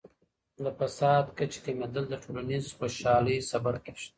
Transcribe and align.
د 0.63 0.65
فساد 0.79 1.25
کچې 1.37 1.59
کمیدل 1.65 2.05
د 2.09 2.15
ټولنیز 2.23 2.65
خوشحالۍ 2.77 3.37
سبب 3.51 3.75
کیږي. 3.85 4.09